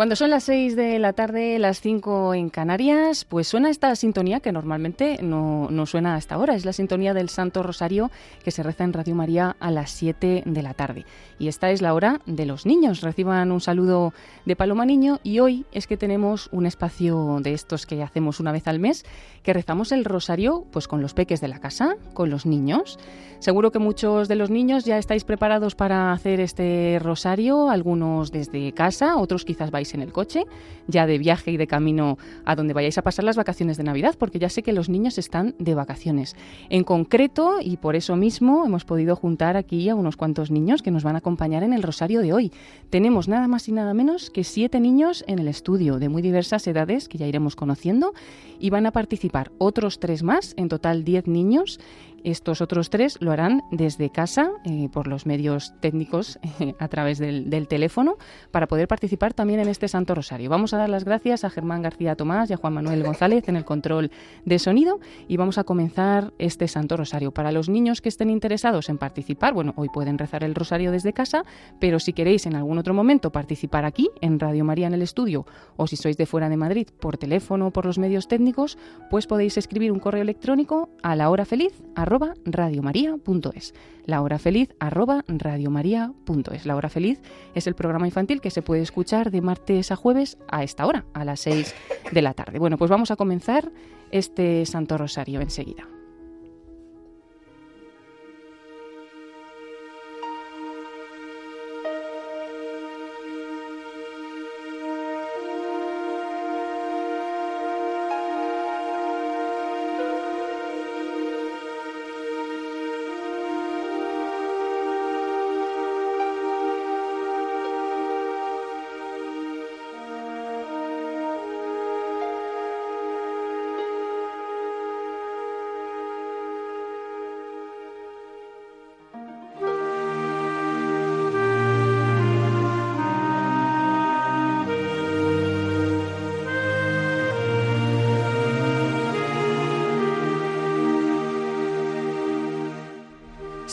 [0.00, 4.40] Cuando son las 6 de la tarde, las 5 en Canarias, pues suena esta sintonía
[4.40, 6.54] que normalmente no, no suena hasta ahora.
[6.54, 8.10] Es la sintonía del Santo Rosario
[8.42, 11.04] que se reza en Radio María a las 7 de la tarde.
[11.38, 13.02] Y esta es la hora de los niños.
[13.02, 14.14] Reciban un saludo
[14.46, 18.52] de Paloma Niño y hoy es que tenemos un espacio de estos que hacemos una
[18.52, 19.04] vez al mes,
[19.42, 22.98] que rezamos el rosario pues con los peques de la casa, con los niños.
[23.38, 28.72] Seguro que muchos de los niños ya estáis preparados para hacer este rosario, algunos desde
[28.72, 30.44] casa, otros quizás vais en el coche,
[30.88, 34.16] ya de viaje y de camino a donde vayáis a pasar las vacaciones de Navidad,
[34.18, 36.34] porque ya sé que los niños están de vacaciones.
[36.68, 40.90] En concreto, y por eso mismo, hemos podido juntar aquí a unos cuantos niños que
[40.90, 42.52] nos van a acompañar en el rosario de hoy.
[42.90, 46.66] Tenemos nada más y nada menos que siete niños en el estudio, de muy diversas
[46.66, 48.12] edades que ya iremos conociendo,
[48.58, 51.78] y van a participar otros tres más, en total diez niños,
[52.24, 57.18] estos otros tres lo harán desde casa eh, por los medios técnicos eh, a través
[57.18, 58.16] del, teléfono
[58.50, 60.50] para poder participar también en este Santo Rosario.
[60.50, 63.56] Vamos a dar las gracias a Germán García Tomás y a Juan Manuel González en
[63.56, 64.10] el control
[64.44, 67.32] de sonido y vamos a comenzar este Santo Rosario.
[67.32, 71.12] Para los niños que estén interesados en participar, bueno, hoy pueden rezar el Rosario desde
[71.12, 71.44] casa,
[71.80, 75.46] pero si queréis en algún otro momento participar aquí en Radio María en el estudio
[75.76, 78.78] o si sois de fuera de Madrid por teléfono o por los medios técnicos,
[79.10, 81.82] pues podéis escribir un correo electrónico a la hora feliz.
[81.94, 82.04] A
[82.46, 83.74] radiomaria.es.
[84.06, 86.66] La hora feliz radiomaria.es.
[86.66, 87.20] La hora feliz
[87.54, 91.04] es el programa infantil que se puede escuchar de martes a jueves a esta hora,
[91.14, 91.74] a las 6
[92.12, 92.58] de la tarde.
[92.58, 93.70] Bueno, pues vamos a comenzar
[94.10, 95.86] este Santo Rosario enseguida.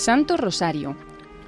[0.08, 0.96] Santo Rosario,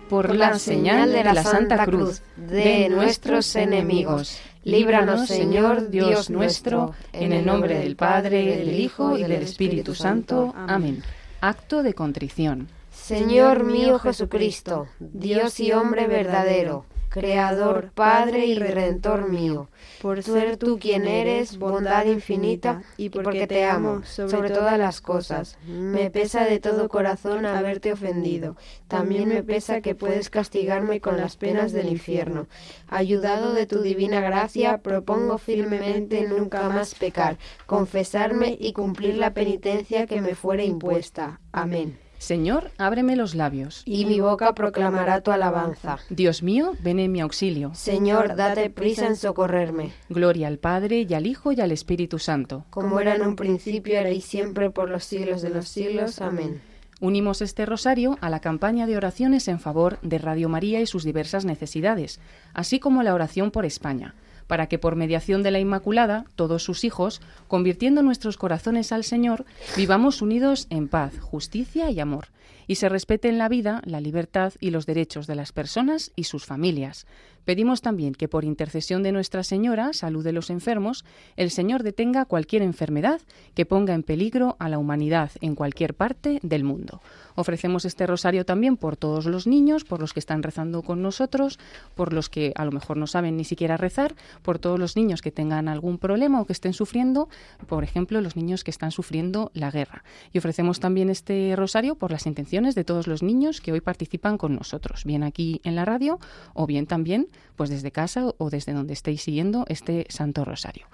[0.09, 4.37] por, la, señal de la, Santa Cruz de nuestros enemigos.
[4.65, 10.53] Líbranos, Señor, Dios nuestro, en el nombre del Padre, del Hijo y del Espíritu Santo.
[10.57, 11.01] Amén.
[11.39, 12.67] Acto de contrición.
[12.91, 19.67] Señor mío Jesucristo, Dios y hombre verdadero Creador, Padre y Redentor mío,
[19.99, 25.57] por ser tú quien eres, bondad infinita, y porque te amo sobre todas las cosas.
[25.65, 28.57] Me pesa de todo corazón haberte ofendido.
[28.87, 32.47] También me pesa que puedes castigarme con las penas del infierno.
[32.87, 40.05] Ayudado de tu divina gracia, propongo firmemente nunca más pecar, confesarme y cumplir la penitencia
[40.05, 41.41] que me fuere impuesta.
[41.51, 41.97] Amén.
[42.19, 43.81] Señor, ábreme los labios.
[43.85, 45.99] Y mi boca proclamará tu alabanza.
[46.09, 47.71] Dios mío, ven en mi auxilio.
[47.73, 49.93] Señor, date prisa en socorrerme.
[50.09, 52.65] Gloria al Padre, y al Hijo, y al Espíritu Santo.
[52.69, 56.19] Como era en un principio, era y siempre, por los siglos de los siglos.
[56.19, 56.61] Amén.
[56.99, 61.05] Unimos este rosario a la campaña de oraciones en favor de Radio María y sus
[61.05, 62.19] diversas necesidades,
[62.53, 64.13] así como la oración por España
[64.49, 69.45] para que por mediación de la Inmaculada, todos sus hijos, convirtiendo nuestros corazones al Señor,
[69.77, 72.27] vivamos unidos en paz, justicia y amor
[72.69, 76.45] y se respeten la vida, la libertad y los derechos de las personas y sus
[76.45, 77.07] familias.
[77.43, 81.03] Pedimos también que por intercesión de Nuestra Señora, salud de los enfermos,
[81.35, 83.21] el Señor detenga cualquier enfermedad
[83.55, 87.01] que ponga en peligro a la humanidad en cualquier parte del mundo.
[87.33, 91.57] Ofrecemos este rosario también por todos los niños, por los que están rezando con nosotros,
[91.95, 94.13] por los que a lo mejor no saben ni siquiera rezar,
[94.43, 97.29] por todos los niños que tengan algún problema o que estén sufriendo,
[97.65, 100.03] por ejemplo, los niños que están sufriendo la guerra.
[100.33, 104.37] Y ofrecemos también este rosario por las intenciones de todos los niños que hoy participan
[104.37, 106.19] con nosotros, bien aquí en la radio
[106.53, 110.85] o bien también pues desde casa o desde donde estéis siguiendo este Santo Rosario.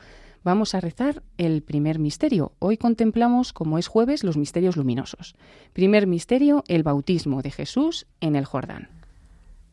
[0.44, 2.51] Vamos a rezar el primer misterio.
[2.59, 5.35] Hoy contemplamos, como es jueves, los misterios luminosos.
[5.73, 8.88] Primer misterio, el bautismo de Jesús en el Jordán.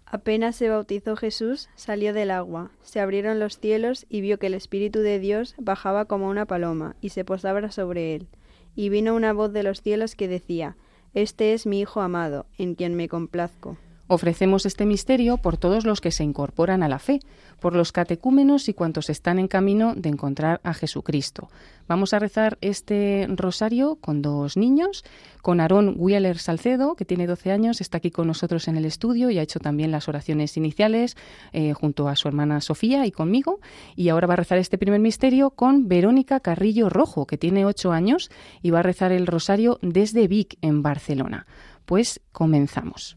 [0.06, 4.54] Apenas se bautizó Jesús, salió del agua, se abrieron los cielos y vio que el
[4.54, 8.26] Espíritu de Dios bajaba como una paloma y se posaba sobre él.
[8.74, 10.74] Y vino una voz de los cielos que decía,
[11.14, 13.76] este es mi Hijo amado, en quien me complazco.
[14.12, 17.20] Ofrecemos este misterio por todos los que se incorporan a la fe,
[17.60, 21.48] por los catecúmenos y cuantos están en camino de encontrar a Jesucristo.
[21.88, 25.02] Vamos a rezar este rosario con dos niños,
[25.40, 29.30] con Aarón Wieler Salcedo, que tiene 12 años, está aquí con nosotros en el estudio
[29.30, 31.16] y ha hecho también las oraciones iniciales
[31.54, 33.60] eh, junto a su hermana Sofía y conmigo.
[33.96, 37.92] Y ahora va a rezar este primer misterio con Verónica Carrillo Rojo, que tiene 8
[37.92, 38.30] años
[38.60, 41.46] y va a rezar el rosario desde Vic, en Barcelona.
[41.86, 43.16] Pues comenzamos.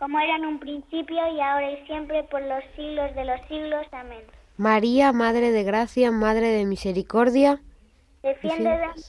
[0.00, 3.86] como era en un principio y ahora y siempre, por los siglos de los siglos.
[3.92, 4.22] Amén.
[4.56, 7.60] María, Madre de Gracia, Madre de Misericordia,
[8.22, 9.08] defiéndonos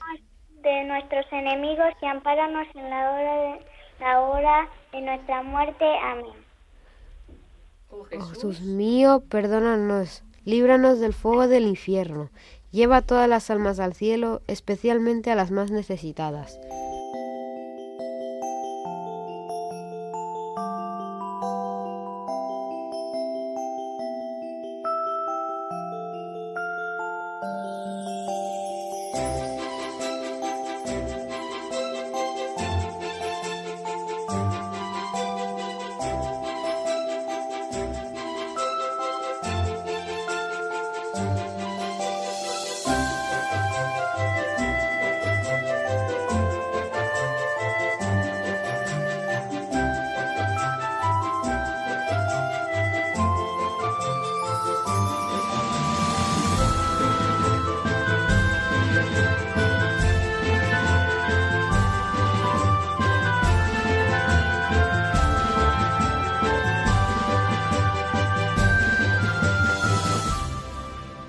[0.62, 5.86] de nuestros enemigos y ampáranos en la hora de, hora de nuestra muerte.
[6.04, 6.34] Amén.
[7.90, 8.30] Oh, oh, Jesús.
[8.34, 12.32] Jesús mío, perdónanos, líbranos del fuego del infierno,
[12.72, 16.60] lleva todas las almas al cielo, especialmente a las más necesitadas.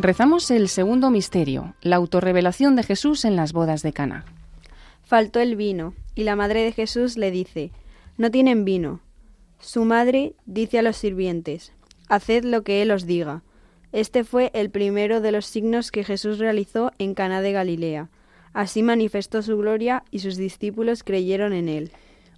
[0.05, 4.25] Rezamos el segundo misterio, la autorrevelación de Jesús en las bodas de Cana.
[5.05, 7.71] Faltó el vino, y la madre de Jesús le dice:
[8.19, 9.01] No tienen vino.
[9.61, 11.71] Su madre dice a los sirvientes:
[12.09, 13.45] Haced lo que él os diga.
[13.93, 18.09] Este fue el primero de los signos que Jesús realizó en Cana de Galilea.
[18.55, 21.93] Así manifestó su gloria y sus discípulos creyeron en él.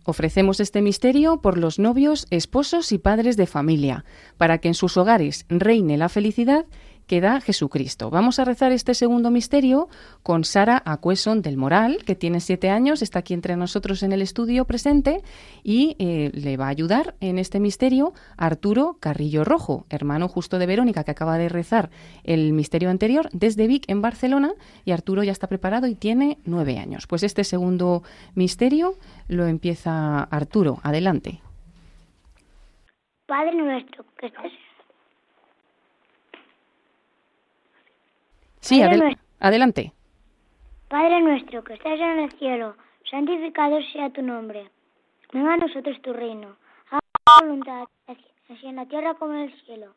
[0.07, 4.05] Ofrecemos este misterio por los novios, esposos y padres de familia,
[4.37, 6.67] para que en sus hogares reine la felicidad
[7.07, 8.11] que da Jesucristo.
[8.11, 9.89] Vamos a rezar este segundo misterio
[10.23, 14.23] con Sara Acueson del Moral, que tiene siete años, está aquí entre nosotros en el
[14.23, 15.21] estudio presente
[15.63, 20.67] y eh, le va a ayudar en este misterio Arturo Carrillo Rojo, hermano justo de
[20.67, 21.91] Verónica, que acaba de rezar
[22.25, 24.53] el misterio anterior desde Vic en Barcelona
[24.85, 27.07] y Arturo ya está preparado y tiene nueve años.
[27.07, 28.03] Pues este segundo
[28.35, 28.95] misterio
[29.29, 30.77] lo empieza Arturo.
[30.83, 31.41] Adelante.
[33.27, 34.31] Padre nuestro que
[38.67, 38.81] Sí,
[39.43, 39.93] adelante.
[40.89, 42.75] Padre nuestro que estás en el cielo,
[43.11, 44.71] santificado sea tu nombre.
[45.35, 46.57] Venga a nosotros tu reino.
[46.91, 47.01] Haz
[47.41, 49.93] tu voluntad, así en la tierra como en el cielo.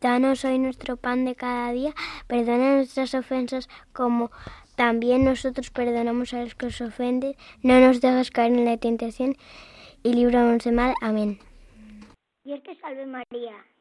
[0.00, 1.92] Danos hoy nuestro pan de cada día,
[2.26, 4.32] perdona nuestras ofensas como
[4.74, 9.36] también nosotros perdonamos a los que nos ofenden, no nos dejes caer en la tentación
[10.02, 10.94] y líbranos de mal.
[11.00, 11.38] Amén.
[12.42, 13.54] Dios te salve María,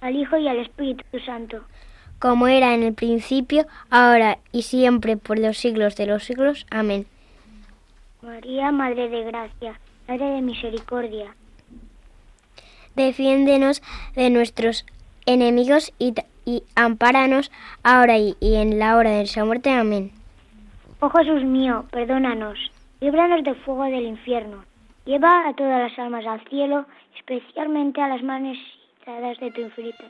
[0.00, 1.62] al Hijo y al Espíritu Santo.
[2.18, 6.66] Como era en el principio, ahora y siempre, por los siglos de los siglos.
[6.70, 7.06] Amén.
[8.22, 11.34] María, Madre de Gracia, Madre de Misericordia.
[12.94, 13.82] Defiéndenos
[14.14, 14.84] de nuestros
[15.24, 16.12] enemigos y,
[16.44, 16.64] y
[17.82, 19.70] ahora y, en la hora de nuestra muerte.
[19.70, 20.10] Amén.
[21.02, 22.58] Oh Jesús mío, perdónanos,
[23.00, 24.62] líbranos del fuego del infierno.
[25.06, 26.84] Lleva a todas las almas al cielo,
[27.18, 28.42] especialmente a las más
[29.50, 30.04] de infinito.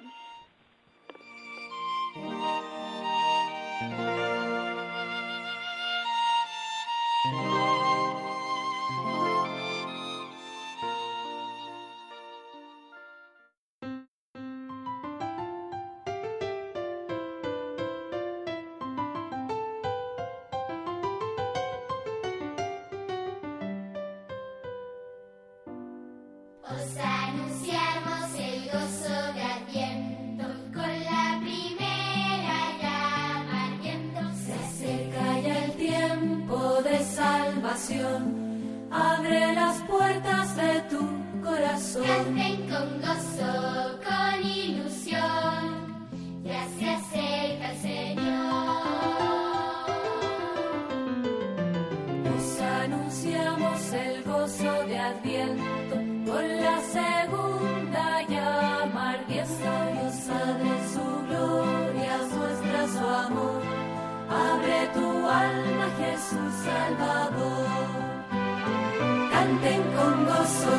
[70.01, 70.77] Con gozo,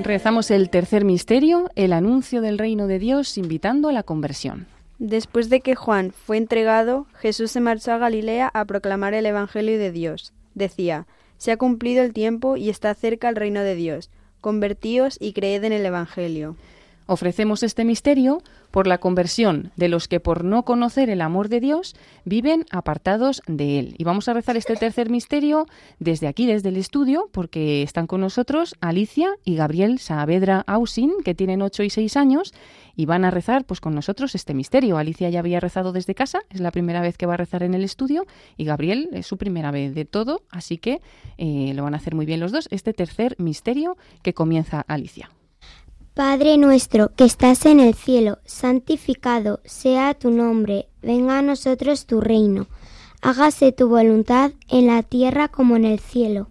[0.05, 4.67] Rezamos el tercer misterio, el anuncio del reino de Dios invitando a la conversión.
[5.01, 9.79] Después de que Juan fue entregado, Jesús se marchó a Galilea a proclamar el Evangelio
[9.81, 10.33] de Dios.
[10.55, 11.07] Decía,
[11.39, 14.11] se ha cumplido el tiempo y está cerca el reino de Dios.
[14.41, 16.57] Convertíos y creed en el Evangelio.
[17.07, 21.61] Ofrecemos este misterio por la conversión de los que por no conocer el amor de
[21.61, 23.95] Dios viven apartados de Él.
[23.99, 25.67] Y vamos a rezar este tercer misterio
[26.01, 31.35] desde aquí, desde el estudio, porque están con nosotros Alicia y Gabriel Saavedra Ausin, que
[31.35, 32.53] tienen 8 y 6 años,
[32.97, 34.97] y van a rezar pues con nosotros este misterio.
[34.97, 37.75] Alicia ya había rezado desde casa, es la primera vez que va a rezar en
[37.75, 38.25] el estudio,
[38.57, 41.03] y Gabriel es su primera vez de todo, así que
[41.37, 45.29] eh, lo van a hacer muy bien los dos, este tercer misterio que comienza Alicia.
[46.15, 52.21] Padre nuestro que estás en el cielo, santificado sea tu nombre, venga a nosotros tu
[52.21, 52.67] reino,
[53.23, 56.49] hágase tu voluntad en la tierra como en el cielo.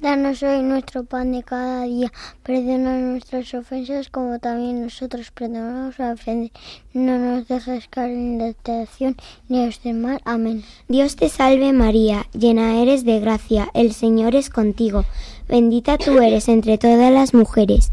[0.00, 6.14] Danos hoy nuestro pan de cada día, perdona nuestras ofensas como también nosotros perdonamos a
[6.14, 6.50] ofender.
[6.92, 9.16] No nos dejes caer en la tentación
[9.48, 10.20] ni os mal.
[10.24, 10.64] Amén.
[10.88, 15.04] Dios te salve María, llena eres de gracia, el Señor es contigo,
[15.48, 17.92] bendita tú eres entre todas las mujeres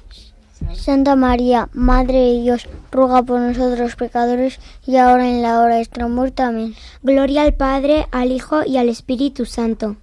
[0.75, 5.79] Santa María, Madre de Dios, ruega por nosotros pecadores, y ahora en la hora de
[5.79, 6.43] nuestra muerte.
[6.43, 6.73] Amén.
[7.03, 9.97] Gloria al Padre, al Hijo y al Espíritu Santo.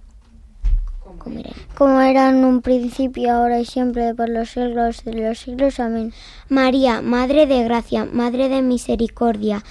[1.75, 5.79] Como era en un principio, ahora y siempre, por los siglos de los siglos.
[5.79, 6.13] Amén.
[6.49, 9.63] María, Madre de Gracia, Madre de Misericordia,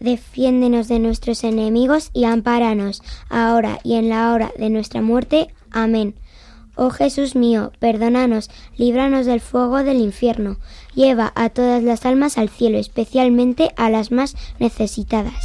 [0.00, 5.48] defiéndenos de nuestros enemigos y ampáranos, ahora y en la hora de nuestra muerte.
[5.70, 6.14] Amén.
[6.76, 10.56] Oh Jesús mío, perdónanos, líbranos del fuego del infierno,
[10.94, 15.44] lleva a todas las almas al cielo, especialmente a las más necesitadas.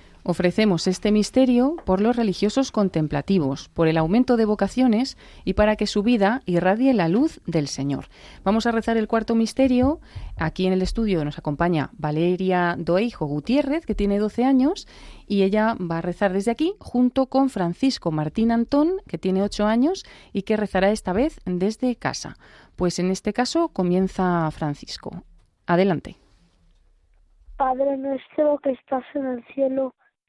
[0.23, 5.87] Ofrecemos este misterio por los religiosos contemplativos, por el aumento de vocaciones y para que
[5.87, 8.05] su vida irradie la luz del Señor.
[8.43, 9.99] Vamos a rezar el cuarto misterio.
[10.39, 14.87] Aquí en el estudio nos acompaña Valeria Doeijo Gutiérrez, que tiene 12 años,
[15.27, 19.65] y ella va a rezar desde aquí junto con Francisco Martín Antón, que tiene 8
[19.65, 22.35] años y que rezará esta vez desde casa.
[22.75, 25.23] Pues en este caso comienza Francisco.
[25.65, 26.15] Adelante.
[27.57, 29.93] Padre nuestro que estás en el cielo,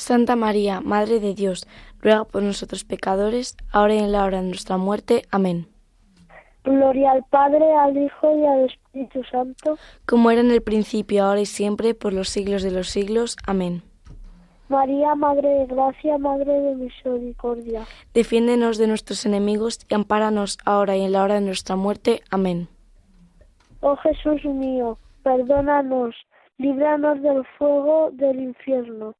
[0.00, 1.66] Santa María, Madre de Dios,
[2.00, 5.22] ruega por nosotros pecadores, ahora y en la hora de nuestra muerte.
[5.30, 5.68] Amén.
[6.64, 9.78] Gloria al Padre, al Hijo y al Espíritu Santo.
[10.06, 13.36] Como era en el principio, ahora y siempre, por los siglos de los siglos.
[13.46, 13.82] Amén.
[14.68, 17.82] María, Madre de Gracia, Madre de Misericordia.
[18.14, 22.22] Defiéndenos de nuestros enemigos y ampáranos ahora y en la hora de nuestra muerte.
[22.30, 22.68] Amén.
[23.80, 26.14] Oh Jesús mío, perdónanos,
[26.58, 29.14] líbranos del fuego del infierno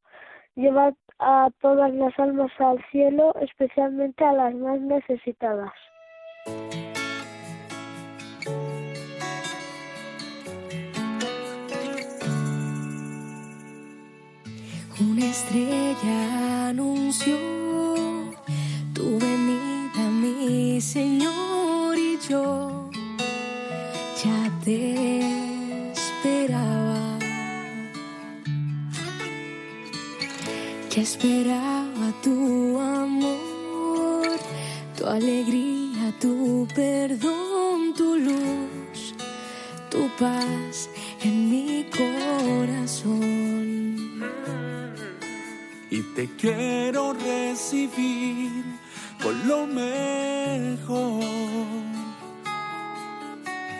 [0.54, 5.72] llevad a todas las almas al cielo, especialmente a las más necesitadas.
[15.00, 17.36] Una estrella anunció
[18.94, 22.90] tu venida, mi Señor, y yo
[24.22, 25.49] ya te
[30.90, 34.26] que esperaba tu amor,
[34.98, 39.14] tu alegría, tu perdón, tu luz,
[39.88, 40.90] tu paz
[41.22, 43.70] en mi corazón.
[45.92, 48.64] Y te quiero recibir
[49.22, 51.12] con lo mejor,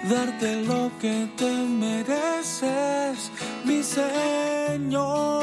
[0.09, 1.53] darte lo que te
[1.85, 3.33] mereces,
[3.65, 5.41] mi Señor.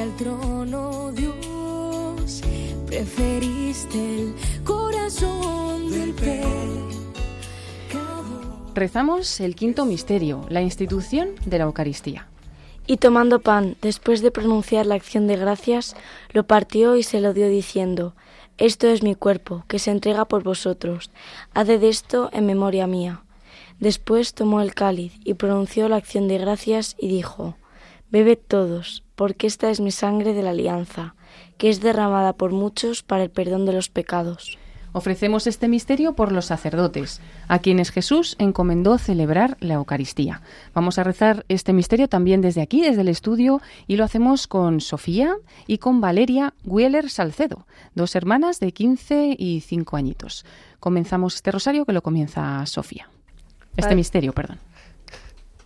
[0.00, 2.42] al trono, Dios.
[2.86, 6.14] Preferiste el corazón del
[8.74, 12.26] Rezamos el quinto misterio, la institución de la Eucaristía.
[12.86, 15.96] Y tomando pan, después de pronunciar la acción de gracias,
[16.30, 18.14] lo partió y se lo dio diciendo,
[18.58, 21.10] Esto es mi cuerpo, que se entrega por vosotros.
[21.54, 23.22] Haced esto en memoria mía.
[23.80, 27.56] Después tomó el cáliz y pronunció la acción de gracias y dijo,
[28.10, 31.14] Bebed todos, porque esta es mi sangre de la alianza,
[31.56, 34.58] que es derramada por muchos para el perdón de los pecados.
[34.92, 40.40] Ofrecemos este misterio por los sacerdotes, a quienes Jesús encomendó celebrar la Eucaristía.
[40.74, 44.80] Vamos a rezar este misterio también desde aquí, desde el estudio, y lo hacemos con
[44.80, 45.34] Sofía
[45.66, 50.46] y con Valeria Wheeler Salcedo, dos hermanas de 15 y 5 añitos.
[50.80, 53.08] Comenzamos este rosario que lo comienza Sofía.
[53.76, 54.58] Este misterio, perdón.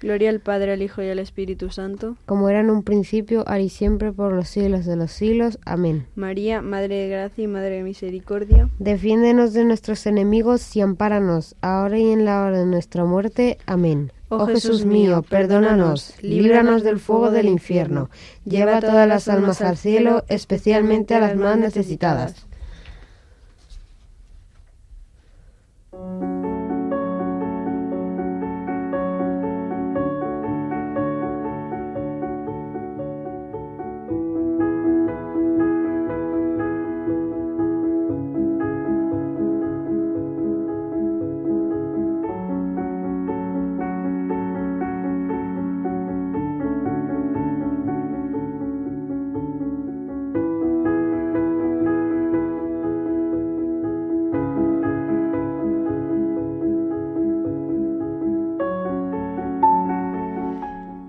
[0.00, 2.16] Gloria al Padre, al Hijo y al Espíritu Santo.
[2.24, 5.58] Como era en un principio, ahora y siempre, por los siglos de los siglos.
[5.66, 6.06] Amén.
[6.14, 8.68] María, Madre de Gracia y Madre de Misericordia.
[8.78, 13.58] Defiéndenos de nuestros enemigos y ampáranos, ahora y en la hora de nuestra muerte.
[13.66, 14.12] Amén.
[14.28, 18.08] Oh, oh Jesús mío, perdónanos, líbranos del fuego del infierno.
[18.44, 22.46] Lleva a todas las almas al cielo, especialmente a las más necesitadas.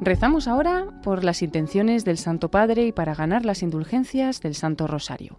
[0.10, 4.88] Rezamos ahora por las intenciones del Santo Padre y para ganar las indulgencias del Santo
[4.88, 5.38] Rosario.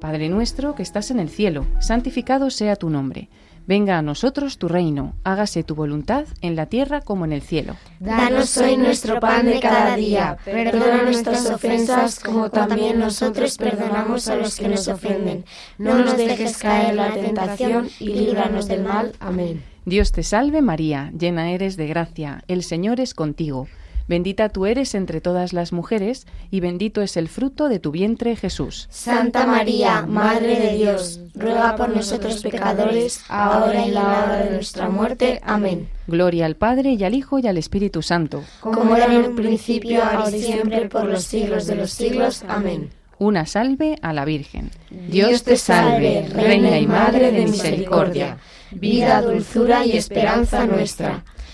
[0.00, 3.28] Padre nuestro que estás en el cielo, santificado sea tu nombre.
[3.68, 7.76] Venga a nosotros tu reino, hágase tu voluntad en la tierra como en el cielo.
[8.00, 14.34] Danos hoy nuestro pan de cada día, perdona nuestras ofensas como también nosotros perdonamos a
[14.34, 15.44] los que nos ofenden.
[15.78, 19.12] No nos dejes caer en la tentación y líbranos del mal.
[19.20, 19.62] Amén.
[19.86, 23.68] Dios te salve María, llena eres de gracia, el Señor es contigo.
[24.08, 28.36] Bendita tú eres entre todas las mujeres, y bendito es el fruto de tu vientre,
[28.36, 28.88] Jesús.
[28.90, 34.50] Santa María, Madre de Dios, ruega por nosotros pecadores, ahora y en la hora de
[34.52, 35.40] nuestra muerte.
[35.44, 35.88] Amén.
[36.06, 38.42] Gloria al Padre, y al Hijo, y al Espíritu Santo.
[38.60, 42.44] Como era en el principio, ahora y siempre, por los siglos de los siglos.
[42.48, 42.90] Amén
[43.20, 44.70] una salve a la Virgen.
[45.08, 48.38] Dios te salve, Reina y Madre de Misericordia,
[48.70, 51.24] vida, dulzura y esperanza nuestra.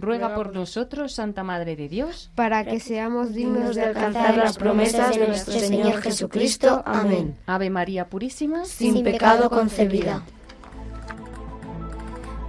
[0.00, 5.16] ruega por nosotros, Santa Madre de Dios, para que seamos dignos de alcanzar las promesas
[5.16, 6.82] de nuestro Señor Jesucristo.
[6.86, 7.36] Amén.
[7.46, 10.22] Ave María Purísima, sin pecado concebida.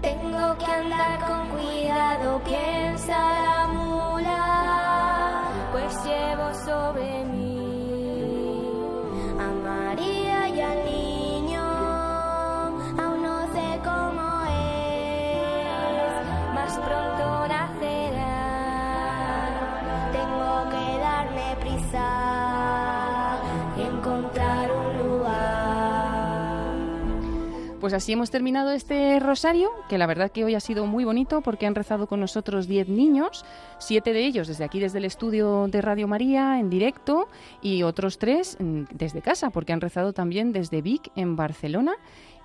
[0.01, 8.79] Tengo que andar con cuidado, piensa la mula, pues llevo sobre mí
[9.37, 10.75] a María y a
[16.77, 18.39] pronto nacerá.
[20.11, 23.39] Tengo que darme prisa
[23.77, 26.75] y encontrar un lugar.
[27.79, 31.39] Pues así hemos terminado este rosario, que la verdad que hoy ha sido muy bonito
[31.41, 33.45] porque han rezado con nosotros 10 niños.
[33.81, 37.29] Siete de ellos desde aquí, desde el estudio de Radio María, en directo,
[37.61, 41.93] y otros tres mm, desde casa, porque han rezado también desde Vic, en Barcelona.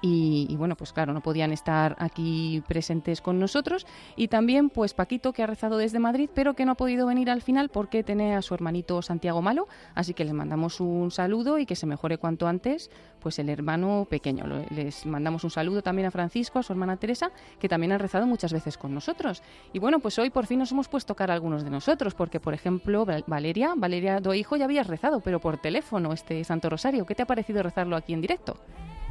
[0.07, 3.87] Y, bueno, pues claro, no podían estar aquí presentes con nosotros.
[4.16, 7.30] Y también, pues Paquito, que ha rezado desde Madrid, pero que no ha podido venir
[7.30, 9.66] al final porque tiene a su hermanito Santiago Malo.
[9.95, 14.07] Así que les mandamos un saludo y que se mejore cuanto antes, pues el hermano
[14.11, 14.45] pequeño.
[14.72, 18.26] Les mandamos un saludo también a Francisco, a su hermana Teresa, que también ha rezado
[18.26, 19.43] muchas veces con nosotros.
[19.72, 23.07] Y bueno, pues hoy por fin nos hemos puesto algunos de nosotros, porque por ejemplo,
[23.27, 27.27] Valeria, Valeria hijo ya habías rezado, pero por teléfono este Santo Rosario, ¿qué te ha
[27.27, 28.57] parecido rezarlo aquí en directo?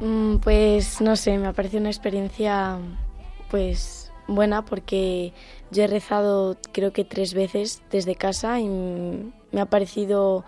[0.00, 2.78] Mm, pues no sé, me ha parecido una experiencia
[3.50, 5.32] pues buena porque
[5.70, 10.44] yo he rezado creo que tres veces desde casa y me ha parecido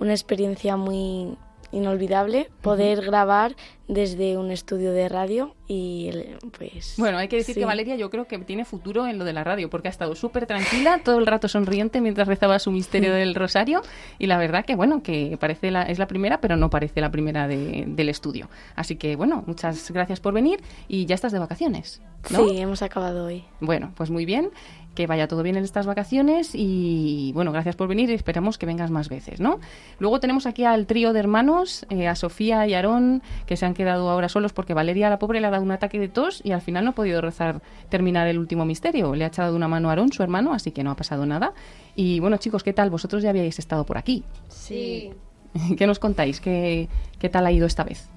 [0.00, 1.36] una experiencia muy
[1.72, 3.54] inolvidable poder grabar
[3.88, 6.10] desde un estudio de radio y
[6.56, 6.94] pues...
[6.96, 9.42] Bueno, hay que decir que Valeria yo creo que tiene futuro en lo de la
[9.42, 13.14] radio porque ha estado súper tranquila, todo el rato sonriente mientras rezaba su misterio mm.
[13.14, 13.82] del rosario
[14.18, 17.10] y la verdad que bueno, que parece la, es la primera pero no parece la
[17.10, 18.48] primera del estudio.
[18.76, 22.00] Así que bueno, muchas gracias por venir y ya estás de vacaciones.
[22.30, 22.46] ¿no?
[22.48, 23.44] Sí, hemos acabado hoy.
[23.60, 24.50] Bueno, pues muy bien
[24.94, 28.66] que vaya todo bien en estas vacaciones y bueno, gracias por venir y esperamos que
[28.66, 29.60] vengas más veces, ¿no?
[29.98, 33.74] Luego tenemos aquí al trío de hermanos, eh, a Sofía y Aarón, que se han
[33.74, 36.50] quedado ahora solos porque Valeria, la pobre, le ha dado un ataque de tos y
[36.52, 39.14] al final no ha podido rezar, terminar el último misterio.
[39.14, 41.52] Le ha echado una mano a Aarón, su hermano, así que no ha pasado nada.
[41.94, 42.90] Y bueno, chicos, ¿qué tal?
[42.90, 44.24] Vosotros ya habíais estado por aquí.
[44.48, 45.10] Sí.
[45.76, 46.40] ¿Qué nos contáis?
[46.40, 46.88] qué
[47.30, 48.08] tal ha ido esta vez?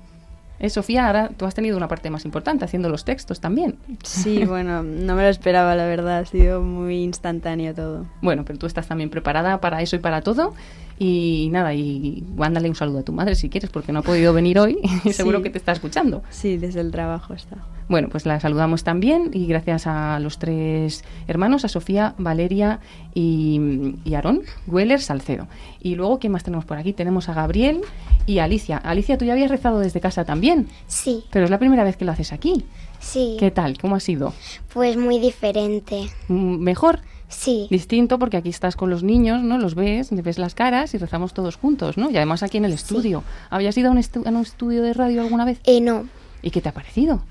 [0.60, 3.78] Eh, Sofía, ahora tú has tenido una parte más importante haciendo los textos también.
[4.04, 8.06] Sí, bueno, no me lo esperaba, la verdad, ha sido muy instantáneo todo.
[8.22, 10.54] Bueno, pero tú estás también preparada para eso y para todo.
[11.00, 14.32] Y nada, y mándale un saludo a tu madre si quieres, porque no ha podido
[14.34, 16.24] venir hoy y seguro que te está escuchando.
[16.30, 17.58] Sí, desde el trabajo está.
[17.90, 22.80] Bueno, pues la saludamos también y gracias a los tres hermanos, a Sofía, Valeria
[23.14, 25.48] y, y Aarón, Weller, Salcedo.
[25.82, 26.94] Y luego, ¿qué más tenemos por aquí?
[26.94, 27.82] Tenemos a Gabriel
[28.26, 28.78] y Alicia.
[28.78, 30.68] Alicia, tú ya habías rezado desde casa también.
[30.88, 31.24] Sí.
[31.32, 32.64] Pero es la primera vez que lo haces aquí.
[33.00, 33.36] Sí.
[33.38, 33.78] ¿Qué tal?
[33.78, 34.34] ¿Cómo ha sido?
[34.74, 36.08] Pues muy diferente.
[36.30, 37.00] Mm, ¿Mejor?
[37.28, 37.68] Sí.
[37.70, 39.58] Distinto porque aquí estás con los niños, ¿no?
[39.58, 42.10] Los ves, ves las caras y rezamos todos juntos, ¿no?
[42.12, 43.24] Y además aquí en el estudio.
[43.50, 45.60] ¿Habías ido a un, a un estudio de radio alguna vez?
[45.66, 46.08] Eh, no.
[46.42, 47.22] ¿Y qué te ha parecido?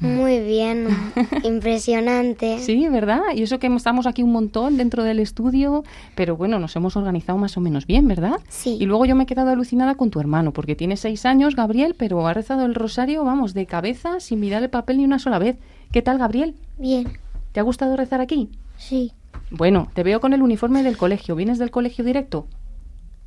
[0.00, 0.86] Muy bien,
[1.42, 2.58] impresionante.
[2.60, 3.20] sí, ¿verdad?
[3.34, 5.82] Y eso que estamos aquí un montón dentro del estudio,
[6.14, 8.38] pero bueno, nos hemos organizado más o menos bien, ¿verdad?
[8.48, 8.76] Sí.
[8.80, 11.96] Y luego yo me he quedado alucinada con tu hermano, porque tiene seis años, Gabriel,
[11.98, 15.40] pero ha rezado el rosario, vamos, de cabeza, sin mirar el papel ni una sola
[15.40, 15.56] vez.
[15.90, 16.54] ¿Qué tal, Gabriel?
[16.78, 17.08] Bien.
[17.50, 18.50] ¿Te ha gustado rezar aquí?
[18.76, 19.12] Sí.
[19.50, 21.34] Bueno, te veo con el uniforme del colegio.
[21.34, 22.46] ¿Vienes del colegio directo?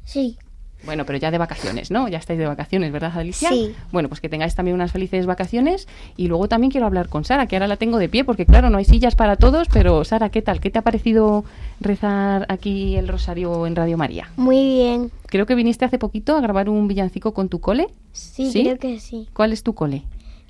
[0.05, 0.37] Sí.
[0.83, 2.07] Bueno, pero ya de vacaciones, ¿no?
[2.07, 3.49] Ya estáis de vacaciones, ¿verdad, Alicia?
[3.49, 3.75] Sí.
[3.91, 5.87] Bueno, pues que tengáis también unas felices vacaciones.
[6.17, 8.69] Y luego también quiero hablar con Sara, que ahora la tengo de pie, porque claro,
[8.71, 10.59] no hay sillas para todos, pero Sara, ¿qué tal?
[10.59, 11.45] ¿Qué te ha parecido
[11.79, 14.29] rezar aquí el rosario en Radio María?
[14.37, 15.11] Muy bien.
[15.27, 17.87] Creo que viniste hace poquito a grabar un villancico con tu cole.
[18.11, 18.63] Sí, ¿Sí?
[18.63, 19.27] creo que sí.
[19.33, 20.01] ¿Cuál es tu cole?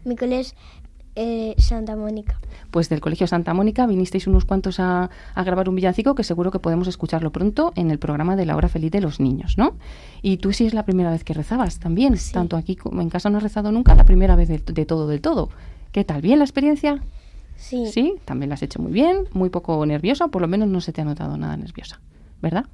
[0.05, 0.55] Mi cole es
[1.15, 2.39] eh, Santa Mónica.
[2.71, 6.59] Pues del Colegio Santa Mónica vinisteis unos cuantos a, grabar un villancico que seguro que
[6.59, 9.73] podemos escucharlo pronto en el programa de la hora feliz de los niños, ¿no?
[10.21, 13.29] Y tú sí es la primera vez que rezabas también, tanto aquí como en casa
[13.29, 15.49] no has rezado nunca, la primera vez de, todo, del todo.
[15.91, 16.21] ¿Qué tal?
[16.21, 17.03] ¿Bien la experiencia?
[17.57, 17.87] Sí.
[17.87, 20.93] Sí, también la has hecho muy bien, muy poco nerviosa, por lo menos no se
[20.93, 21.99] te ha notado nada nerviosa,
[22.41, 22.67] ¿verdad?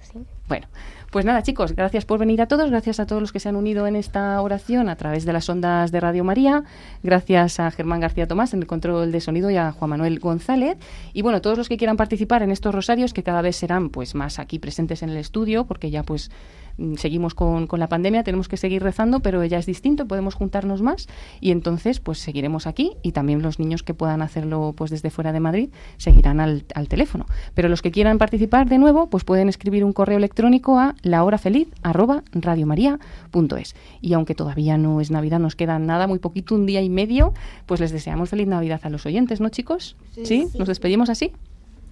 [0.00, 0.20] Sí.
[0.48, 0.68] Bueno,
[1.14, 3.54] pues nada, chicos, gracias por venir a todos, gracias a todos los que se han
[3.54, 6.64] unido en esta oración a través de las ondas de Radio María,
[7.04, 10.76] gracias a Germán García Tomás en el control de sonido y a Juan Manuel González.
[11.12, 14.16] Y bueno, todos los que quieran participar en estos rosarios, que cada vez serán pues
[14.16, 16.32] más aquí presentes en el estudio, porque ya pues
[16.76, 20.82] Mm, seguimos con, la pandemia, tenemos que seguir rezando, pero ya es distinto, podemos juntarnos
[20.82, 21.06] más
[21.40, 25.32] y entonces pues seguiremos aquí y también los niños que puedan hacerlo pues desde fuera
[25.32, 27.26] de Madrid seguirán al, al teléfono.
[27.54, 33.76] Pero los que quieran participar de nuevo pues pueden escribir un correo electrónico a lahorafeliz@radiomaria.es.
[34.00, 37.32] Y aunque todavía no es Navidad, nos queda nada, muy poquito, un día y medio,
[37.66, 39.96] pues les deseamos feliz Navidad a los oyentes, ¿no chicos?
[40.24, 40.46] ¿Sí?
[40.58, 41.32] ¿Nos despedimos así?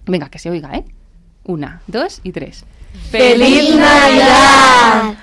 [0.05, 0.85] Venga, que se oiga, ¿eh?
[1.45, 2.63] Una, dos y tres.
[3.11, 5.22] ¡Feliz Navidad!